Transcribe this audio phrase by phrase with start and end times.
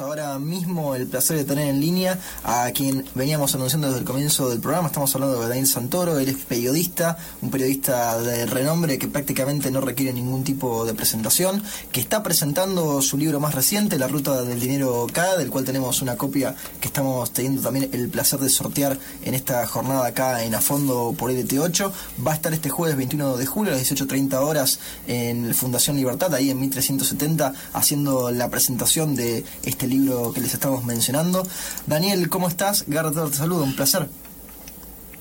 [0.00, 4.50] Ahora mismo el placer de tener en línea a quien veníamos anunciando desde el comienzo
[4.50, 4.88] del programa.
[4.88, 9.80] Estamos hablando de Daniel Santoro, él es periodista, un periodista de renombre que prácticamente no
[9.80, 14.60] requiere ningún tipo de presentación, que está presentando su libro más reciente, La Ruta del
[14.60, 18.98] Dinero K, del cual tenemos una copia que estamos teniendo también el placer de sortear
[19.24, 21.90] en esta jornada acá en A Fondo por LT8.
[22.26, 26.34] Va a estar este jueves 21 de julio a las 18.30 horas en Fundación Libertad,
[26.34, 31.46] ahí en 1370, haciendo la presentación de este libro que les estamos mencionando.
[31.86, 32.84] Daniel, ¿cómo estás?
[32.86, 34.08] Garrett te saludo, un placer.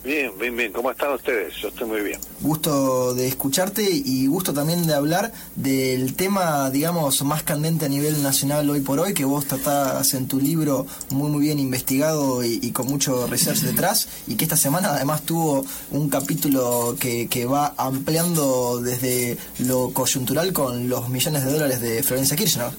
[0.04, 0.72] Bien, bien, bien.
[0.72, 1.54] ¿Cómo están ustedes?
[1.56, 2.18] Yo estoy muy bien.
[2.40, 8.23] Gusto de escucharte y gusto también de hablar del tema, digamos, más candente a nivel
[8.23, 12.58] nacional hoy por hoy, que vos tratás en tu libro muy, muy bien investigado y,
[12.62, 17.46] y con mucho research detrás, y que esta semana además tuvo un capítulo que, que
[17.46, 22.72] va ampliando desde lo coyuntural con los millones de dólares de Florencia Kirchner.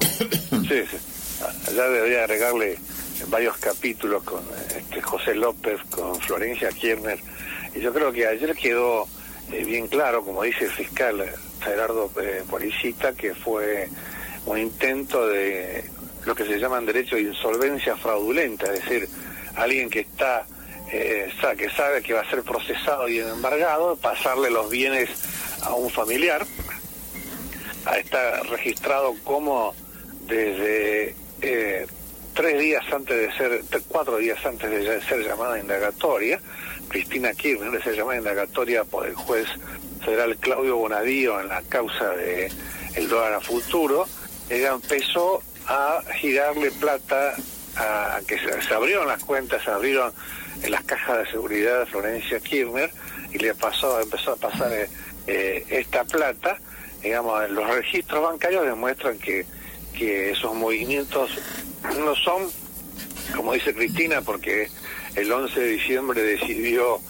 [0.00, 0.96] Sí, sí.
[1.68, 2.78] Allá debería agregarle
[3.28, 4.42] varios capítulos con
[4.76, 7.18] este, José López, con Florencia Kirchner.
[7.74, 9.06] Y yo creo que ayer quedó
[9.50, 11.24] eh, bien claro, como dice el fiscal
[11.62, 13.88] Gerardo eh, Policita, que fue
[14.46, 15.84] un intento de
[16.24, 19.08] lo que se llaman derecho de insolvencia fraudulenta, es decir,
[19.56, 20.46] alguien que está
[20.90, 25.08] eh, que sabe que va a ser procesado y embargado, pasarle los bienes
[25.62, 26.46] a un familiar.
[27.96, 29.74] Está registrado como
[30.26, 31.86] desde eh,
[32.34, 36.40] tres días antes de ser, cuatro días antes de ser llamada indagatoria,
[36.88, 39.48] Cristina Kirchner ser llamada indagatoria por el juez
[40.04, 42.50] federal Claudio Bonadío en la causa de
[42.94, 44.06] el dólar a futuro,
[44.50, 47.34] ella empezó a girarle plata
[47.76, 50.12] a que se, abrieron las cuentas, se abrieron
[50.62, 52.90] en las cajas de seguridad de Florencia Kirchner
[53.32, 54.88] y le pasó, empezó a pasar eh,
[55.26, 56.58] eh, esta plata,
[57.02, 59.46] digamos, los registros bancarios demuestran que
[59.92, 61.30] que esos movimientos
[61.98, 62.50] no son,
[63.36, 64.68] como dice Cristina, porque
[65.14, 67.00] el 11 de diciembre decidió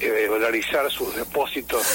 [0.00, 1.86] eh, dolarizar sus depósitos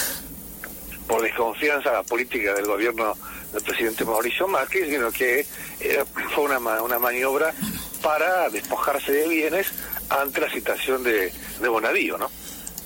[1.07, 3.15] por desconfianza a la política del gobierno
[3.53, 5.45] del presidente Mauricio Macri, sino que
[5.79, 6.03] eh,
[6.33, 7.53] fue una, una maniobra
[8.01, 9.67] para despojarse de bienes
[10.09, 12.29] ante la situación de, de Bonadío, ¿no?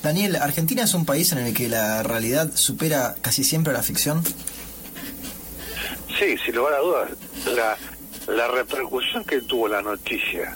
[0.03, 3.83] Daniel, ¿Argentina es un país en el que la realidad supera casi siempre a la
[3.83, 4.23] ficción?
[6.21, 7.09] Sí, sin lugar a dudas.
[7.47, 7.75] La,
[8.27, 10.55] la repercusión que tuvo la noticia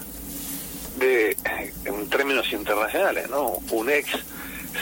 [0.98, 1.36] de,
[1.86, 3.58] en términos internacionales, ¿no?
[3.72, 4.12] Un ex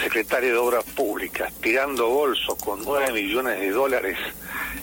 [0.02, 4.18] secretario de Obras Públicas tirando bolso con nueve millones de dólares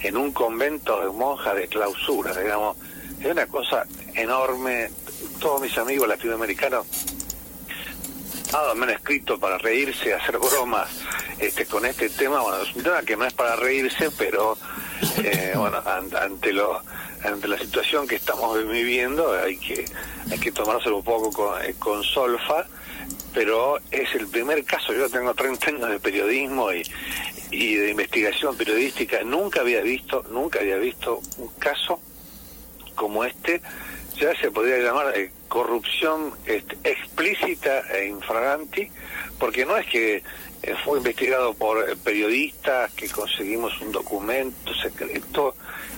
[0.01, 2.79] en un convento de monjas de clausura, digamos,
[3.21, 3.85] es una cosa
[4.15, 4.91] enorme.
[5.39, 6.87] Todos mis amigos latinoamericanos
[8.75, 10.89] me han escrito para reírse, hacer bromas
[11.39, 12.41] este, con este tema.
[12.41, 14.57] Bueno, es un tema que no es para reírse, pero
[15.25, 16.81] eh, bueno, ante lo
[17.25, 19.85] ante la situación que estamos viviendo hay que
[20.31, 22.67] hay que tomárselo un poco con, eh, con solfa
[23.33, 24.93] pero es el primer caso.
[24.93, 26.83] Yo tengo 30 años de periodismo y,
[27.51, 29.23] y de investigación periodística.
[29.23, 32.01] Nunca había visto nunca había visto un caso
[32.95, 33.61] como este.
[34.17, 38.89] Ya se podría llamar eh, corrupción este, explícita e infraganti
[39.39, 40.23] porque no es que
[40.85, 45.55] fue investigado por eh, periodistas, que conseguimos un documento secreto.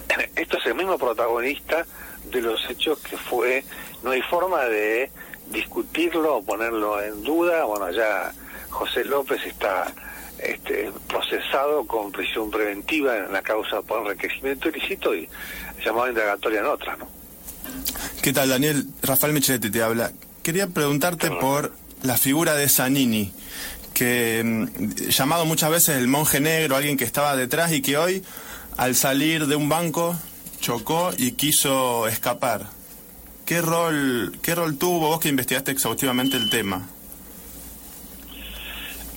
[0.37, 1.87] Esto es el mismo protagonista
[2.31, 3.65] de los hechos que fue,
[4.03, 5.11] no hay forma de
[5.51, 7.65] discutirlo o ponerlo en duda.
[7.65, 8.33] Bueno, ya
[8.71, 9.93] José López está
[10.39, 15.29] este, procesado con prisión preventiva en la causa por enriquecimiento ilícito y
[15.85, 17.07] llamado indagatoria en otra, ¿no?
[18.23, 18.87] ¿Qué tal, Daniel?
[19.03, 20.13] Rafael Micheletti te habla.
[20.43, 21.73] Quería preguntarte por
[22.03, 23.33] la figura de Zanini,
[24.03, 28.25] que mm, llamado muchas veces el monje negro, alguien que estaba detrás y que hoy,
[28.77, 30.17] al salir de un banco,
[30.61, 32.67] chocó y quiso escapar.
[33.47, 36.89] ¿Qué rol, qué rol tuvo vos que investigaste exhaustivamente el tema?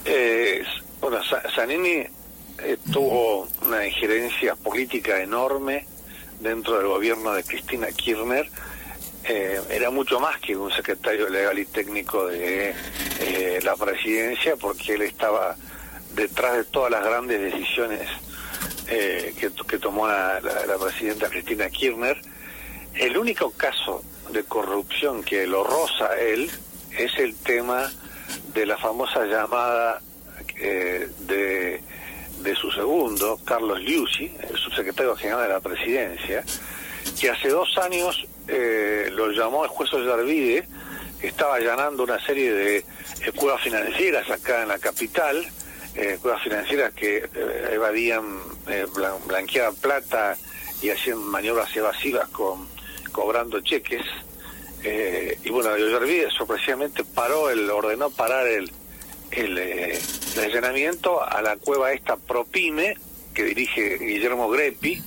[0.05, 0.63] Eh,
[1.01, 1.17] bueno,
[1.55, 2.05] Zanini
[2.59, 5.87] eh, tuvo una injerencia política enorme
[6.41, 8.47] dentro del gobierno de Cristina Kirchner
[9.27, 12.75] eh, era mucho más que un secretario legal y técnico de
[13.19, 15.55] eh, la presidencia porque él estaba
[16.13, 18.07] detrás de todas las grandes decisiones
[18.87, 20.39] eh, que, tomó la,
[20.79, 22.21] presidenta Cristina Kirchner.
[22.93, 26.51] El único caso de corrupción que lo roza él
[26.95, 27.91] es el tema
[28.53, 30.01] de la famosa llamada
[30.55, 31.81] de,
[32.41, 36.43] de su segundo, Carlos Liusi, el subsecretario general de la presidencia,
[37.19, 40.67] que hace dos años eh, lo llamó el juez Ollarvide,
[41.19, 42.83] que estaba allanando una serie de eh,
[43.35, 45.45] cuevas financieras acá en la capital,
[45.95, 48.39] eh, cuevas financieras que eh, evadían,
[48.93, 50.37] blan- blanqueaban plata
[50.81, 52.67] y hacían maniobras evasivas con
[53.11, 54.03] cobrando cheques.
[55.43, 58.71] Y bueno, Ollarvide sorpresivamente paró, el ordenó parar el,
[59.31, 59.99] el, el
[61.21, 62.95] a la cueva esta Propime,
[63.33, 65.01] que dirige Guillermo Greppi,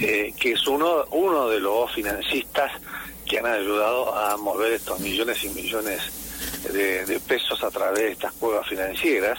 [0.00, 2.72] eh, que es uno, uno de los financistas
[3.28, 6.00] que han ayudado a mover estos millones y millones
[6.72, 9.38] de, pesos a través de estas cuevas financieras.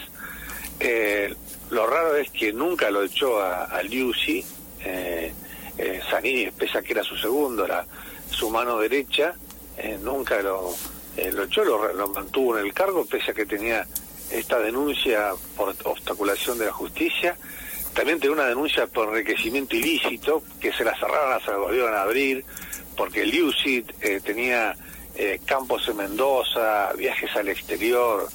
[0.78, 1.34] Eh,
[1.70, 4.44] lo raro es que nunca lo echó a, a Liusi,
[4.84, 5.32] eh,
[5.78, 7.84] eh, Zanini, pese a que era su segundo, era
[8.30, 9.34] su mano derecha,
[10.02, 10.74] nunca lo,
[11.32, 13.86] lo echó, lo, lo mantuvo en el cargo, pese a que tenía
[14.30, 17.36] esta denuncia por obstaculación de la justicia.
[18.00, 22.00] También tenía una denuncia por enriquecimiento ilícito, que se la cerraron, se la volvieron a
[22.00, 22.42] abrir,
[22.96, 24.74] porque Liusi eh, tenía
[25.16, 28.26] eh, campos en Mendoza, viajes al exterior,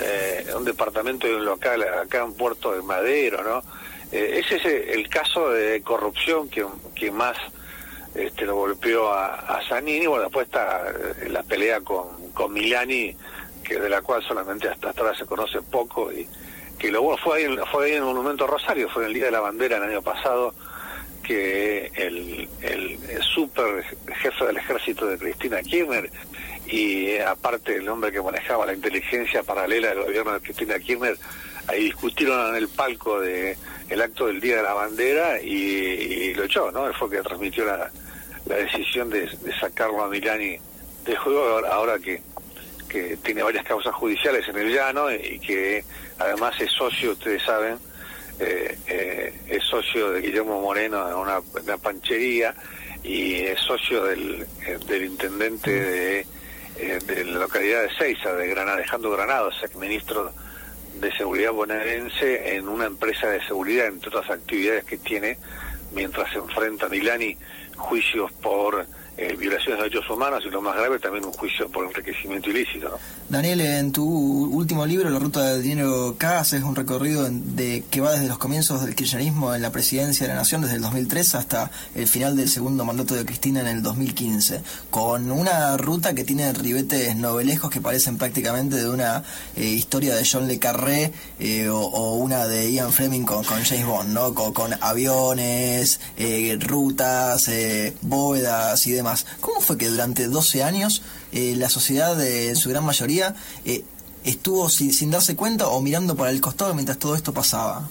[0.00, 3.62] eh, un departamento y un local acá en Puerto de Madero, ¿no?
[4.10, 7.36] Eh, ese es el caso de corrupción que, más
[8.14, 10.06] este, lo golpeó a, a Zanini.
[10.06, 13.14] Bueno, después está eh, la pelea con, con Milani,
[13.62, 16.26] que de la cual solamente hasta ahora se conoce poco y
[16.80, 19.30] que luego fue ahí, fue ahí en el Monumento Rosario, fue en el Día de
[19.32, 20.54] la Bandera el año pasado,
[21.22, 23.84] que el, el, el super
[24.16, 26.10] jefe del ejército de Cristina Kirchner
[26.66, 31.18] y eh, aparte el hombre que manejaba la inteligencia paralela del gobierno de Cristina Kirchner,
[31.68, 33.58] ahí discutieron en el palco de
[33.90, 36.86] el acto del Día de la Bandera y, y lo echó, ¿no?
[36.86, 37.90] Él fue que transmitió la,
[38.46, 40.56] la decisión de, de sacarlo a Milani
[41.04, 42.22] del juego ahora que,
[42.90, 45.84] que tiene varias causas judiciales en el llano y que
[46.18, 47.78] además es socio, ustedes saben,
[48.38, 51.40] eh, eh, es socio de Guillermo Moreno en una,
[51.78, 52.54] panchería
[53.02, 59.54] y es socio del, eh, intendente de, la localidad de Seiza, de Granada, Alejandro Granados,
[59.62, 60.32] ex ministro
[60.94, 65.38] de Seguridad bonaerense en una empresa de seguridad, entre otras actividades que tiene,
[65.92, 67.36] mientras se enfrenta Milani
[67.76, 68.86] juicios por
[69.20, 72.98] eh, violaciones de derechos humanos y lo más grave también un juicio por enriquecimiento ilícito.
[73.28, 78.00] Daniel, en tu último libro, La Ruta del Dinero K, haces un recorrido de que
[78.00, 81.34] va desde los comienzos del kirchnerismo en la presidencia de la Nación, desde el 2003
[81.34, 86.24] hasta el final del segundo mandato de Cristina en el 2015, con una ruta que
[86.24, 89.22] tiene ribetes novelescos que parecen prácticamente de una
[89.54, 94.14] eh, historia de John Le Carré eh, o, una de Ian Fleming con, James Bond,
[94.14, 94.32] ¿no?
[94.32, 96.00] Con, con aviones,
[96.58, 97.50] rutas,
[98.00, 99.09] bóvedas y demás.
[99.40, 101.02] ¿Cómo fue que durante 12 años
[101.32, 103.34] eh, la sociedad, de, en su gran mayoría,
[103.64, 103.84] eh,
[104.24, 107.88] estuvo sin, sin darse cuenta o mirando para el costado mientras todo esto pasaba?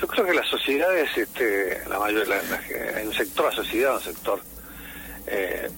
[0.00, 3.96] Yo creo que las sociedades, este, la mayor, la- la- hay un sector, la sociedad,
[3.96, 4.40] un sector
[5.26, 5.68] eh,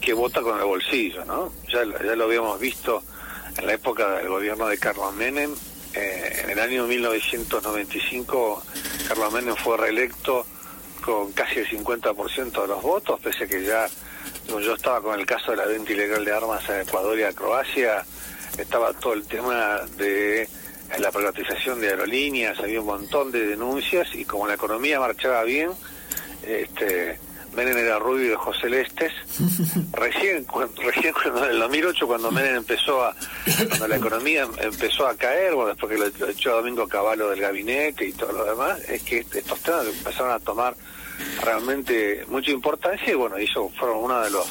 [0.00, 1.52] que vota con el bolsillo, ¿no?
[1.72, 3.02] Ya, ya lo habíamos visto
[3.56, 5.54] en la época del gobierno de Carlos Menem.
[5.94, 8.62] eh, en el año 1995,
[9.08, 10.44] Carlos Menem fue reelecto
[11.08, 13.88] con casi el 50% de los votos, pese a que ya
[14.46, 17.32] yo estaba con el caso de la venta ilegal de armas a Ecuador y a
[17.32, 18.04] Croacia,
[18.58, 20.46] estaba todo el tema de
[20.98, 25.70] la privatización de aerolíneas, había un montón de denuncias y como la economía marchaba bien,
[26.46, 27.18] este
[27.58, 29.12] Menem era rubio y ojos celestes.
[29.92, 30.46] Recién,
[30.76, 33.16] recién cuando, en el 2008, cuando Menem empezó a,
[33.66, 38.06] cuando la economía empezó a caer, bueno, después que lo, echó Domingo Cavallo del gabinete
[38.06, 40.76] y todo lo demás, es que estos temas empezaron a tomar
[41.42, 44.46] realmente mucha importancia y bueno, eso fueron uno de los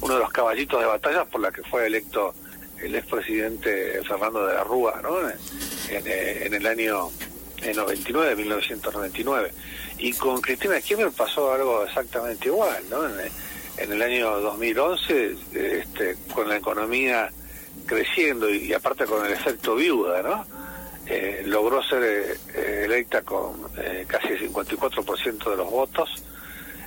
[0.00, 2.34] uno de los caballitos de batalla por la que fue electo
[2.82, 5.18] el expresidente Fernando de la Rúa, ¿no?
[5.88, 7.10] En el año
[7.62, 9.52] en 99, 1999.
[9.98, 13.04] Y con Cristina Kirchner pasó algo exactamente igual, ¿no?
[13.06, 17.30] En, el año 2011, este, con la economía
[17.86, 20.44] creciendo y, aparte con el efecto viuda, ¿no?
[21.06, 26.10] Eh, logró ser eh, eh, electa con eh, casi el 54% de los votos,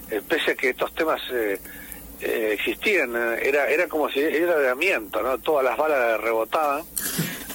[0.09, 1.59] eh, pese a que estos temas eh,
[2.19, 5.39] existían, era era como si era de amianto, ¿no?
[5.39, 6.83] Todas las balas rebotaban.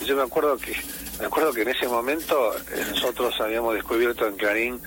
[0.05, 0.75] Yo me acuerdo que
[1.21, 2.53] me acuerdo que en ese momento
[2.91, 4.81] nosotros habíamos descubierto en Clarín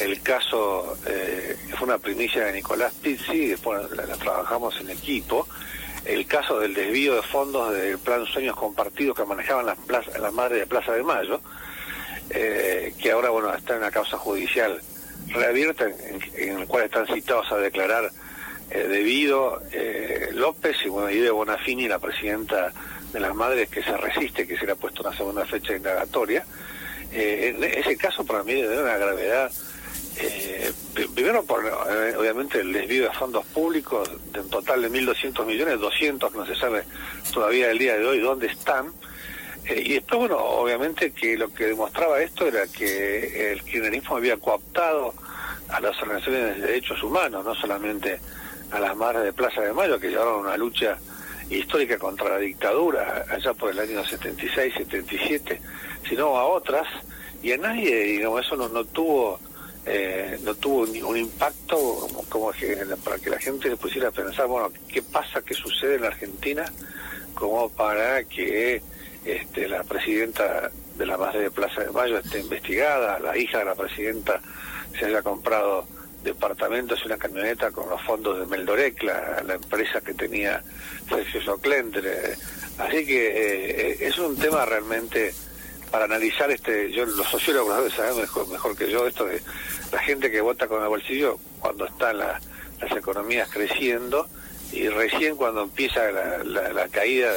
[0.00, 5.46] el caso, eh, fue una primicia de Nicolás Pizzi, después la, trabajamos en equipo,
[6.04, 10.66] el caso del desvío de fondos del plan Sueños Compartidos que manejaban las, madres de
[10.66, 11.40] Plaza de Mayo,
[12.30, 14.80] eh, que ahora bueno está en una causa judicial
[15.28, 18.10] reabierta en, en el cual están citados a declarar
[18.70, 22.72] eh, debido eh, López y bueno y de Bonafini, la presidenta
[23.12, 26.44] de las madres que se resiste que se le ha puesto una segunda fecha indagatoria.
[27.12, 29.52] Eh, en ese caso para mí de una gravedad,
[30.16, 30.72] eh,
[31.14, 35.80] primero por eh, obviamente el desvío de fondos públicos, de un total de 1.200 millones,
[35.80, 36.84] 200 que no se sabe
[37.32, 38.92] todavía el día de hoy dónde están,
[39.66, 45.14] y después, bueno, obviamente que lo que demostraba esto era que el kirchnerismo había cooptado
[45.68, 48.20] a las organizaciones de derechos humanos, no solamente
[48.70, 50.98] a las madres de Plaza de Mayo, que llevaron una lucha
[51.48, 55.60] histórica contra la dictadura allá por el año 76, 77,
[56.08, 56.86] sino a otras,
[57.42, 59.38] y a nadie, digamos, eso no, no tuvo
[59.86, 62.52] eh, no tuvo un impacto como,
[63.04, 66.08] para que la gente se pusiera a pensar, bueno, ¿qué pasa, qué sucede en la
[66.08, 66.64] Argentina?
[67.34, 68.80] Como para que
[69.24, 73.64] este, la presidenta de la base de Plaza de Mayo esté investigada, la hija de
[73.66, 74.40] la presidenta
[74.98, 75.86] se haya comprado
[76.22, 80.62] departamentos y una camioneta con los fondos de Meldorec, la, empresa que tenía
[81.08, 82.36] Sergio Soclendre.
[82.78, 85.34] Así que eh, es un tema realmente
[85.94, 89.40] para analizar este, yo los sociólogos saben mejor, mejor que yo esto de
[89.92, 92.42] la gente que vota con el bolsillo cuando están las
[92.96, 94.26] economías creciendo
[94.72, 97.32] y recién cuando empieza la, caída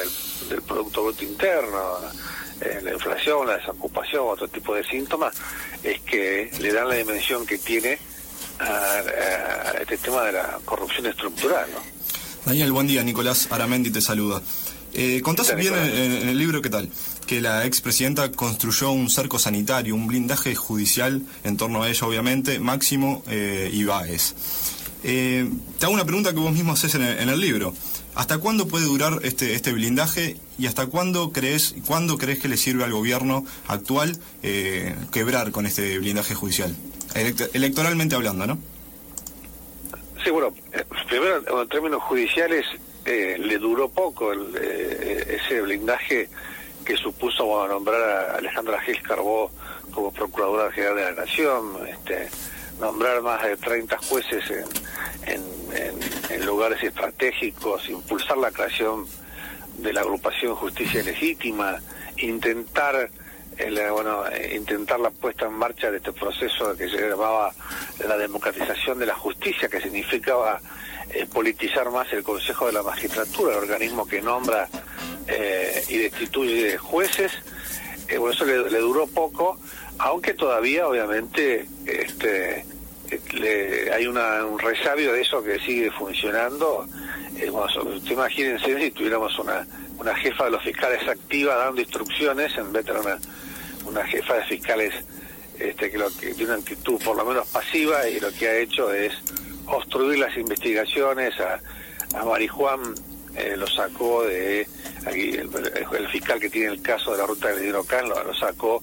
[0.48, 1.98] del, Producto Bruto Interno,
[2.60, 5.36] eh, la inflación, la desocupación, otro tipo de síntomas,
[5.84, 7.96] es que le dan la dimensión que tiene
[8.58, 9.02] a,
[9.80, 11.70] este tema de la corrupción estructural.
[11.70, 11.78] ¿no?
[12.44, 13.04] Daniel, buen día.
[13.04, 14.42] Nicolás Aramendi te saluda.
[14.94, 16.88] Eh, contás bien en, el libro, ¿qué tal?
[17.26, 22.58] Que la expresidenta construyó un cerco sanitario, un blindaje judicial en torno a ella, obviamente,
[22.58, 24.34] Máximo eh, Ibáez.
[25.04, 27.74] Eh, te hago una pregunta que vos mismo haces en el, libro.
[28.14, 32.56] ¿Hasta cuándo puede durar este, este blindaje y hasta cuándo crees, cuándo crees que le
[32.56, 36.74] sirve al gobierno actual eh, quebrar con este blindaje judicial?
[37.54, 38.58] electoralmente hablando, ¿no?
[40.22, 42.66] Sí, bueno, eh, primero en términos judiciales
[43.10, 46.28] eh, le duró poco eh, ese blindaje
[46.84, 49.50] que supuso nombrar a Alejandra Gil Carbó
[49.94, 52.28] como Procuradora General de la Nación, este,
[52.78, 54.44] nombrar más de 30 jueces
[55.26, 55.42] en,
[56.30, 59.06] en, lugares estratégicos, impulsar la creación
[59.78, 61.76] de la agrupación Justicia Legítima,
[62.18, 63.08] intentar
[63.92, 64.24] bueno,
[64.54, 67.52] intentar la puesta en marcha de este proceso que se llamaba
[68.06, 70.60] la democratización de la justicia, que significaba
[71.10, 74.68] eh, politizar más el Consejo de la Magistratura, el organismo que nombra
[75.26, 77.32] eh, y destituye jueces.
[78.08, 79.58] Eh, eso le, duró poco,
[79.98, 82.64] aunque todavía, obviamente, este,
[83.32, 86.86] le, hay una, un resabio de eso que sigue funcionando.
[87.50, 87.66] bueno,
[88.10, 89.66] imagínense si tuviéramos una,
[89.98, 93.18] una jefa de los fiscales activa dando instrucciones en vez de una,
[93.88, 94.94] una jefa de fiscales
[95.58, 98.56] este, que, lo, que tiene una actitud por lo menos pasiva y lo que ha
[98.58, 99.12] hecho es
[99.66, 101.60] obstruir las investigaciones, a,
[102.18, 102.94] a Marijuán
[103.36, 104.66] eh, lo sacó de,
[105.06, 108.82] el, fiscal que tiene el caso de la ruta del hidrocán lo, lo sacó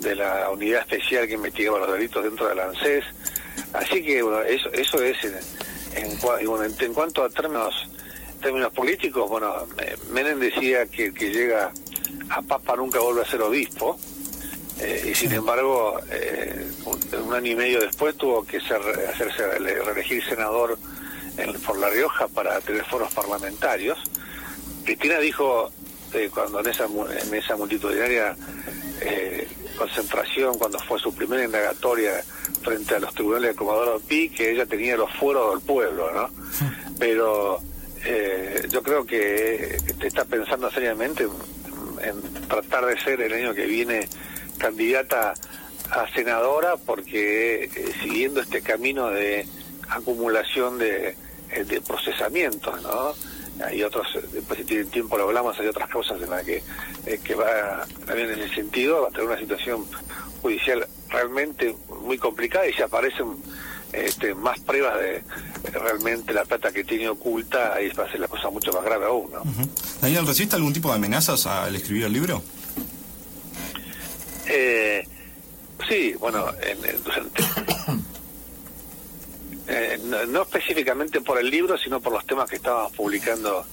[0.00, 3.04] de la unidad especial que investigaba los delitos dentro del ANSES.
[3.72, 5.16] Así que bueno, eso, eso es
[5.94, 7.88] en, cuanto a términos
[8.40, 9.66] términos políticos, bueno,
[10.10, 11.72] Menem decía que que llega
[12.30, 13.98] a Papa nunca vuelve a ser obispo,
[14.82, 18.80] eh, y sin embargo, eh, un, año y medio después tuvo que ser,
[19.12, 20.78] hacerse reelegir senador
[21.66, 23.98] por La Rioja para tener foros parlamentarios.
[24.84, 25.70] Cristina dijo,
[26.14, 28.36] eh, cuando en esa, en esa multitudinaria
[29.76, 32.22] concentración, cuando fue su primera indagatoria
[32.62, 36.28] frente a los tribunales de Comodoro Pi, que ella tenía los fueros del pueblo, ¿no?
[36.98, 37.60] Pero
[38.68, 41.26] yo creo que te está pensando seriamente
[42.02, 44.06] en tratar de ser el año que viene
[44.60, 45.34] candidata
[45.90, 49.46] a senadora porque eh, siguiendo este camino de
[49.88, 51.16] acumulación de,
[51.50, 53.14] eh, de procesamientos, ¿no?
[53.64, 56.62] Hay otros, después si tienen tiempo lo hablamos, hay otras causas en las que,
[57.06, 59.84] eh, que va también en ese sentido, va a tener una situación
[60.40, 63.36] judicial realmente muy complicada y si aparecen
[63.92, 65.22] este, más pruebas de
[65.72, 69.06] realmente la plata que tiene oculta, ahí va a ser la cosa mucho más grave
[69.06, 69.42] aún, ¿no?
[70.00, 72.42] Daniel, ¿resiste algún tipo de amenazas al escribir el libro?
[74.52, 75.06] Eh,
[75.88, 76.78] sí, bueno, en,
[79.68, 83.64] eh, no, específicamente por el libro, sino por los temas que estábamos publicando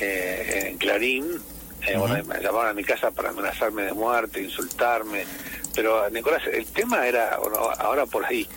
[0.00, 1.40] eh, en Clarín.
[1.86, 5.24] Eh, bueno, me llamaron a mi casa para amenazarme de muerte, insultarme.
[5.72, 8.48] Pero, Nicolás, el tema era, bueno, ahora por ahí,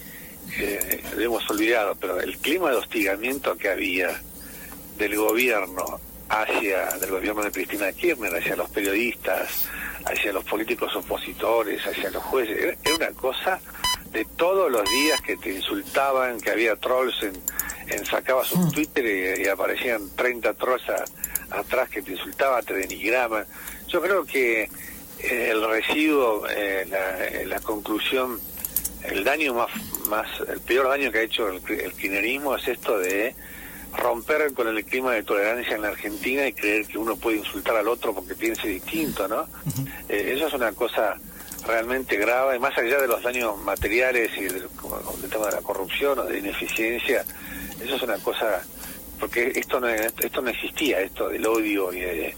[1.15, 4.19] lo hemos olvidado, pero el clima de hostigamiento que había
[4.97, 9.67] del gobierno hacia, del gobierno de Cristina Kirchner, hacia los periodistas,
[10.05, 12.77] hacia los políticos opositores, hacia los jueces.
[12.83, 13.59] Era una cosa
[14.11, 17.33] de todos los días que te insultaban, que había trolls en,
[17.87, 18.71] en sacabas un mm.
[18.71, 20.83] Twitter y, aparecían 30 trolls
[21.49, 23.45] atrás que te insultaba, te denigraba.
[23.87, 24.63] Yo creo que
[25.19, 28.39] eh, el residuo, eh, la, la, conclusión,
[29.03, 29.69] el daño más,
[30.09, 33.35] más, el peor daño que ha hecho el, el kirchnerismo es esto de
[33.93, 37.75] romper con el clima de tolerancia en la Argentina y creer que uno puede insultar
[37.75, 39.47] al otro porque piense distinto, ¿no?
[40.09, 41.17] eh, eso es una cosa
[41.65, 44.67] realmente grave, más allá de los daños materiales y del,
[45.29, 47.23] tema de la corrupción o de ineficiencia,
[47.83, 48.63] eso es una cosa,
[49.19, 52.35] porque esto no, esto no existía, esto del odio y de,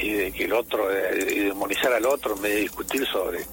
[0.00, 3.44] y de que el otro, y demonizar al otro en vez de discutir sobre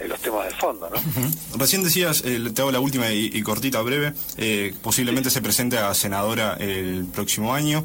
[0.00, 0.90] en los temas de fondo.
[0.90, 1.58] ¿no?
[1.58, 5.94] Recién decías, eh, te hago la última y, cortita, breve, eh, posiblemente se presente a
[5.94, 7.84] senadora el próximo año.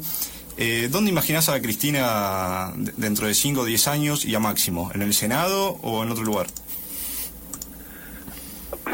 [0.62, 4.90] Eh, ¿Dónde imaginás a Cristina dentro de 5 o 10 años y a Máximo?
[4.94, 6.48] ¿En el Senado o en otro lugar?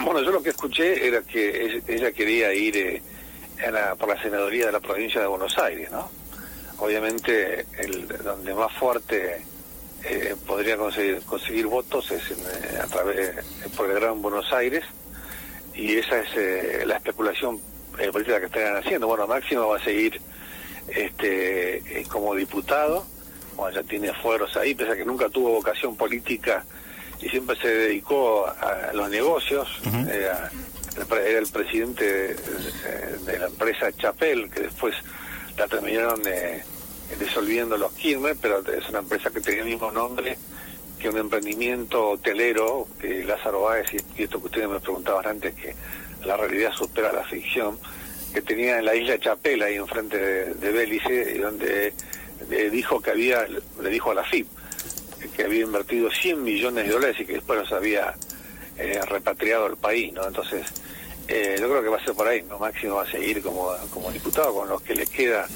[0.05, 3.03] Bueno, yo lo que escuché era que ella quería ir eh,
[3.99, 6.09] por la senaduría de la provincia de Buenos Aires, ¿no?
[6.79, 9.43] Obviamente, el, donde más fuerte
[10.09, 13.45] eh, podría conseguir, conseguir votos es eh, a través
[13.77, 14.85] por el Gran Buenos Aires
[15.75, 17.61] y esa es eh, la especulación
[18.13, 19.09] política que están haciendo.
[19.09, 20.21] Bueno, Máximo va a seguir
[20.89, 23.05] este como diputado,
[23.57, 26.65] bueno, ya tiene fueros ahí, pese a que nunca tuvo vocación política
[27.21, 29.69] y siempre se dedicó a, los negocios.
[30.09, 30.51] era,
[30.97, 34.95] el presidente de, de, la empresa Chapel, que después
[35.59, 36.63] la terminaron de
[37.19, 40.37] disolviendo los Kirchner, pero es una empresa que tenía el mismo nombre
[40.99, 45.75] que un emprendimiento hotelero, que Lázaro Báez, y esto que ustedes me preguntaban antes, que
[46.25, 47.79] la realidad supera la ficción,
[48.33, 51.93] que tenía en la isla Chapela, ahí enfrente de, de Bélice, donde
[52.49, 54.47] le dijo que había, le dijo a la FIP,
[55.35, 58.15] que había invertido 100 millones de dólares y que después los había
[58.79, 60.27] eh, repatriado al país, ¿no?
[60.27, 60.67] Entonces,
[61.29, 62.59] eh, yo creo que va a ser por ahí, ¿no?
[62.59, 65.47] Máximo va a seguir como, como diputado, con lo que le queda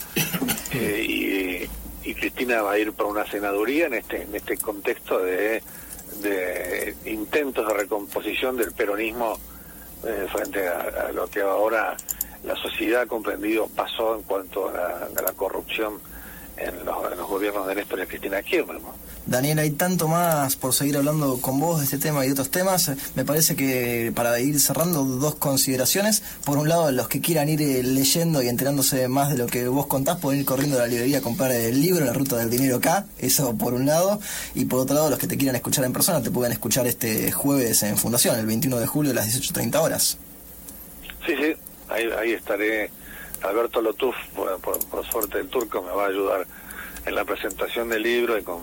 [0.72, 1.68] eh,
[2.04, 5.62] y, Cristina va a ir por una senaduría en este en este contexto de,
[6.20, 9.38] de intentos de recomposición del peronismo
[10.04, 11.96] eh, frente a, lo que ahora
[12.42, 16.00] la sociedad ha comprendido pasó en cuanto a la, corrupción
[16.56, 18.80] en los, gobiernos de Néstor y Cristina Kirchner.
[19.26, 22.50] Daniel, hay tanto más por seguir hablando con vos de este tema y de otros
[22.50, 22.90] temas.
[23.14, 26.22] Me parece que para ir cerrando, dos consideraciones.
[26.44, 29.68] Por un lado, los que quieran ir eh, leyendo y enterándose más de lo que
[29.68, 32.50] vos contás, pueden ir corriendo a la librería a comprar el libro, La Ruta del
[32.50, 33.06] Dinero acá.
[33.18, 34.20] Eso por un lado.
[34.54, 37.30] Y por otro lado, los que te quieran escuchar en persona, te pueden escuchar este
[37.30, 40.18] jueves en Fundación, el 21 de julio a las 18.30 horas.
[41.26, 41.54] Sí, sí,
[41.88, 42.90] ahí, estaré.
[43.42, 46.46] Alberto Lotuf, por, por suerte el turco, me va a ayudar
[47.06, 48.60] en la presentación del libro y con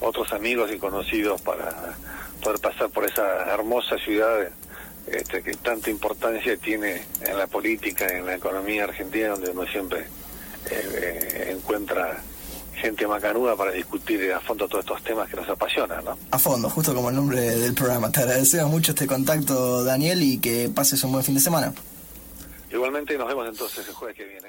[0.00, 1.96] otros amigos y conocidos para
[2.42, 4.48] poder pasar por esa hermosa ciudad
[5.06, 10.06] este, que tanta importancia tiene en la política, en la economía argentina, donde uno siempre
[10.70, 12.22] eh, encuentra
[12.74, 16.18] gente macanuda para discutir a fondo todos estos temas que nos apasionan, ¿no?
[16.30, 18.10] A fondo, justo como el nombre del programa.
[18.10, 21.72] Te agradecemos mucho este contacto, Daniel, y que pases un buen fin de semana.
[22.72, 24.48] Igualmente, nos vemos entonces el jueves que viene.